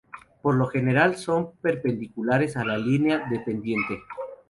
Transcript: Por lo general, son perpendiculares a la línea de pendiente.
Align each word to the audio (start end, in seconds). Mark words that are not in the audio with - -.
Por 0.41 0.55
lo 0.55 0.65
general, 0.65 1.15
son 1.15 1.51
perpendiculares 1.61 2.57
a 2.57 2.65
la 2.65 2.75
línea 2.75 3.27
de 3.29 3.39
pendiente. 3.41 3.99